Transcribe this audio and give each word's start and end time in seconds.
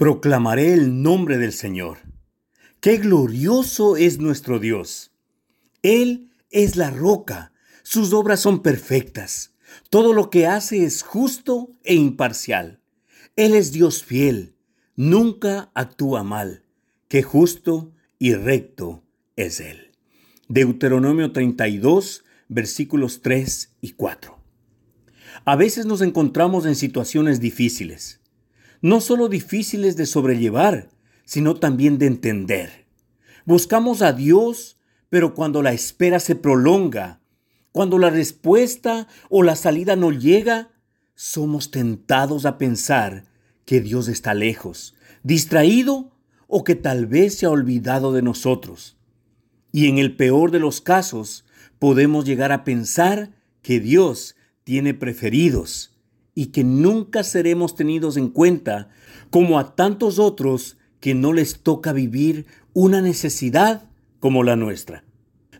Proclamaré 0.00 0.72
el 0.72 1.02
nombre 1.02 1.36
del 1.36 1.52
Señor. 1.52 1.98
Qué 2.80 2.96
glorioso 2.96 3.98
es 3.98 4.18
nuestro 4.18 4.58
Dios. 4.58 5.12
Él 5.82 6.30
es 6.48 6.76
la 6.76 6.90
roca, 6.90 7.52
sus 7.82 8.14
obras 8.14 8.40
son 8.40 8.62
perfectas. 8.62 9.52
Todo 9.90 10.14
lo 10.14 10.30
que 10.30 10.46
hace 10.46 10.84
es 10.84 11.02
justo 11.02 11.76
e 11.84 11.96
imparcial. 11.96 12.80
Él 13.36 13.52
es 13.52 13.72
Dios 13.72 14.02
fiel, 14.02 14.54
nunca 14.96 15.70
actúa 15.74 16.22
mal. 16.22 16.64
Qué 17.08 17.22
justo 17.22 17.92
y 18.18 18.32
recto 18.32 19.04
es 19.36 19.60
Él. 19.60 19.90
Deuteronomio 20.48 21.32
32, 21.32 22.24
versículos 22.48 23.20
3 23.20 23.74
y 23.82 23.90
4. 23.90 24.38
A 25.44 25.56
veces 25.56 25.84
nos 25.84 26.00
encontramos 26.00 26.64
en 26.64 26.74
situaciones 26.74 27.38
difíciles 27.38 28.19
no 28.82 29.00
solo 29.00 29.28
difíciles 29.28 29.96
de 29.96 30.06
sobrellevar, 30.06 30.90
sino 31.24 31.54
también 31.56 31.98
de 31.98 32.06
entender. 32.06 32.86
Buscamos 33.44 34.02
a 34.02 34.12
Dios, 34.12 34.78
pero 35.08 35.34
cuando 35.34 35.62
la 35.62 35.72
espera 35.72 36.20
se 36.20 36.34
prolonga, 36.34 37.20
cuando 37.72 37.98
la 37.98 38.10
respuesta 38.10 39.06
o 39.28 39.42
la 39.42 39.56
salida 39.56 39.96
no 39.96 40.10
llega, 40.10 40.70
somos 41.14 41.70
tentados 41.70 42.46
a 42.46 42.58
pensar 42.58 43.24
que 43.64 43.80
Dios 43.80 44.08
está 44.08 44.34
lejos, 44.34 44.94
distraído 45.22 46.12
o 46.48 46.64
que 46.64 46.74
tal 46.74 47.06
vez 47.06 47.36
se 47.36 47.46
ha 47.46 47.50
olvidado 47.50 48.12
de 48.12 48.22
nosotros. 48.22 48.96
Y 49.72 49.88
en 49.88 49.98
el 49.98 50.16
peor 50.16 50.50
de 50.50 50.58
los 50.58 50.80
casos, 50.80 51.44
podemos 51.78 52.24
llegar 52.24 52.50
a 52.50 52.64
pensar 52.64 53.30
que 53.62 53.78
Dios 53.78 54.34
tiene 54.64 54.94
preferidos 54.94 55.90
y 56.34 56.46
que 56.46 56.64
nunca 56.64 57.22
seremos 57.22 57.74
tenidos 57.74 58.16
en 58.16 58.28
cuenta 58.28 58.88
como 59.30 59.58
a 59.58 59.74
tantos 59.74 60.18
otros 60.18 60.78
que 61.00 61.14
no 61.14 61.32
les 61.32 61.60
toca 61.60 61.92
vivir 61.92 62.46
una 62.72 63.00
necesidad 63.00 63.88
como 64.20 64.42
la 64.42 64.56
nuestra. 64.56 65.04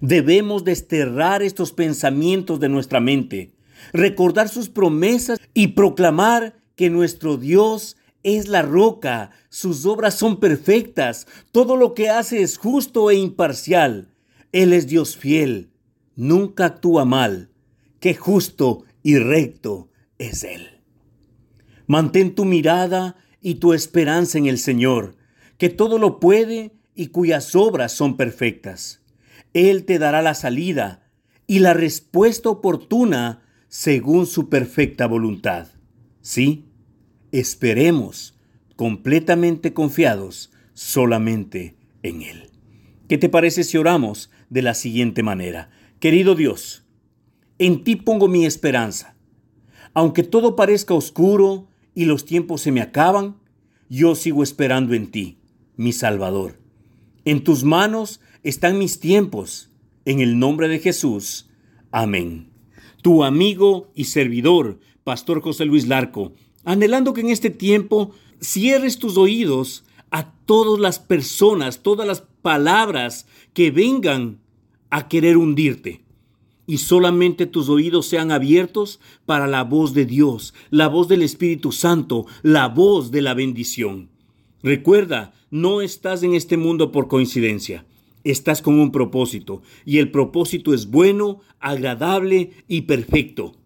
Debemos 0.00 0.64
desterrar 0.64 1.42
estos 1.42 1.72
pensamientos 1.72 2.60
de 2.60 2.68
nuestra 2.68 3.00
mente, 3.00 3.52
recordar 3.92 4.48
sus 4.48 4.68
promesas 4.68 5.38
y 5.54 5.68
proclamar 5.68 6.56
que 6.76 6.88
nuestro 6.88 7.36
Dios 7.36 7.96
es 8.22 8.48
la 8.48 8.62
roca, 8.62 9.30
sus 9.48 9.86
obras 9.86 10.14
son 10.14 10.40
perfectas, 10.40 11.26
todo 11.52 11.76
lo 11.76 11.94
que 11.94 12.10
hace 12.10 12.42
es 12.42 12.58
justo 12.58 13.10
e 13.10 13.16
imparcial. 13.16 14.08
Él 14.52 14.72
es 14.72 14.86
Dios 14.86 15.16
fiel, 15.16 15.70
nunca 16.16 16.66
actúa 16.66 17.04
mal, 17.04 17.50
que 17.98 18.14
justo 18.14 18.84
y 19.02 19.18
recto 19.18 19.89
es 20.20 20.44
Él. 20.44 20.68
Mantén 21.86 22.34
tu 22.34 22.44
mirada 22.44 23.16
y 23.40 23.56
tu 23.56 23.72
esperanza 23.72 24.38
en 24.38 24.46
el 24.46 24.58
Señor, 24.58 25.16
que 25.58 25.70
todo 25.70 25.98
lo 25.98 26.20
puede 26.20 26.72
y 26.94 27.08
cuyas 27.08 27.56
obras 27.56 27.92
son 27.92 28.16
perfectas. 28.16 29.00
Él 29.54 29.84
te 29.84 29.98
dará 29.98 30.22
la 30.22 30.34
salida 30.34 31.10
y 31.46 31.58
la 31.58 31.74
respuesta 31.74 32.50
oportuna 32.50 33.42
según 33.68 34.26
su 34.26 34.48
perfecta 34.48 35.06
voluntad. 35.06 35.68
Sí, 36.20 36.66
esperemos 37.32 38.38
completamente 38.76 39.72
confiados 39.72 40.52
solamente 40.74 41.76
en 42.02 42.22
Él. 42.22 42.50
¿Qué 43.08 43.18
te 43.18 43.28
parece 43.28 43.64
si 43.64 43.78
oramos 43.78 44.30
de 44.50 44.62
la 44.62 44.74
siguiente 44.74 45.22
manera? 45.22 45.70
Querido 45.98 46.34
Dios, 46.34 46.84
en 47.58 47.84
ti 47.84 47.96
pongo 47.96 48.28
mi 48.28 48.46
esperanza 48.46 49.16
aunque 49.94 50.22
todo 50.22 50.56
parezca 50.56 50.94
oscuro 50.94 51.68
y 51.94 52.04
los 52.04 52.24
tiempos 52.24 52.60
se 52.60 52.72
me 52.72 52.80
acaban, 52.80 53.36
yo 53.88 54.14
sigo 54.14 54.42
esperando 54.42 54.94
en 54.94 55.10
ti, 55.10 55.38
mi 55.76 55.92
Salvador. 55.92 56.60
En 57.24 57.42
tus 57.44 57.64
manos 57.64 58.20
están 58.42 58.78
mis 58.78 59.00
tiempos. 59.00 59.70
En 60.04 60.20
el 60.20 60.38
nombre 60.38 60.68
de 60.68 60.78
Jesús. 60.78 61.50
Amén. 61.90 62.48
Tu 63.02 63.22
amigo 63.24 63.90
y 63.94 64.04
servidor, 64.04 64.80
Pastor 65.04 65.42
José 65.42 65.64
Luis 65.66 65.86
Larco, 65.86 66.32
anhelando 66.64 67.12
que 67.12 67.20
en 67.20 67.28
este 67.28 67.50
tiempo 67.50 68.12
cierres 68.40 68.98
tus 68.98 69.16
oídos 69.16 69.84
a 70.10 70.32
todas 70.46 70.80
las 70.80 70.98
personas, 70.98 71.82
todas 71.82 72.06
las 72.06 72.22
palabras 72.42 73.26
que 73.52 73.70
vengan 73.70 74.40
a 74.88 75.08
querer 75.08 75.36
hundirte 75.36 76.02
y 76.70 76.78
solamente 76.78 77.46
tus 77.46 77.68
oídos 77.68 78.06
sean 78.06 78.30
abiertos 78.30 79.00
para 79.26 79.48
la 79.48 79.64
voz 79.64 79.92
de 79.92 80.06
Dios, 80.06 80.54
la 80.70 80.86
voz 80.86 81.08
del 81.08 81.22
Espíritu 81.22 81.72
Santo, 81.72 82.26
la 82.42 82.68
voz 82.68 83.10
de 83.10 83.22
la 83.22 83.34
bendición. 83.34 84.08
Recuerda, 84.62 85.32
no 85.50 85.80
estás 85.80 86.22
en 86.22 86.32
este 86.34 86.56
mundo 86.56 86.92
por 86.92 87.08
coincidencia. 87.08 87.84
Estás 88.22 88.62
con 88.62 88.78
un 88.78 88.92
propósito 88.92 89.62
y 89.84 89.98
el 89.98 90.12
propósito 90.12 90.72
es 90.72 90.88
bueno, 90.88 91.40
agradable 91.58 92.52
y 92.68 92.82
perfecto. 92.82 93.56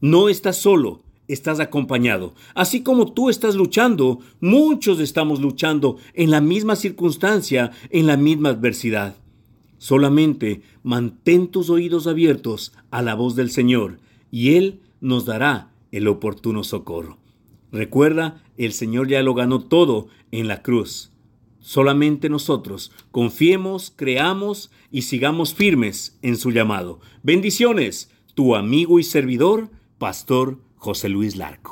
No 0.00 0.28
estás 0.28 0.56
solo, 0.56 1.02
estás 1.28 1.60
acompañado. 1.60 2.34
Así 2.56 2.82
como 2.82 3.12
tú 3.12 3.30
estás 3.30 3.54
luchando, 3.54 4.18
muchos 4.40 4.98
estamos 4.98 5.40
luchando 5.40 5.98
en 6.14 6.32
la 6.32 6.40
misma 6.40 6.74
circunstancia, 6.74 7.70
en 7.90 8.08
la 8.08 8.16
misma 8.16 8.48
adversidad. 8.48 9.14
Solamente 9.84 10.62
mantén 10.82 11.48
tus 11.48 11.68
oídos 11.68 12.06
abiertos 12.06 12.72
a 12.90 13.02
la 13.02 13.14
voz 13.14 13.36
del 13.36 13.50
Señor 13.50 13.98
y 14.30 14.54
Él 14.54 14.80
nos 15.02 15.26
dará 15.26 15.74
el 15.92 16.08
oportuno 16.08 16.64
socorro. 16.64 17.18
Recuerda, 17.70 18.42
el 18.56 18.72
Señor 18.72 19.08
ya 19.08 19.22
lo 19.22 19.34
ganó 19.34 19.60
todo 19.60 20.08
en 20.30 20.48
la 20.48 20.62
cruz. 20.62 21.12
Solamente 21.60 22.30
nosotros 22.30 22.92
confiemos, 23.10 23.92
creamos 23.94 24.70
y 24.90 25.02
sigamos 25.02 25.52
firmes 25.52 26.18
en 26.22 26.38
su 26.38 26.50
llamado. 26.50 27.00
Bendiciones, 27.22 28.10
tu 28.32 28.56
amigo 28.56 28.98
y 28.98 29.02
servidor, 29.02 29.68
Pastor 29.98 30.60
José 30.76 31.10
Luis 31.10 31.36
Larco. 31.36 31.64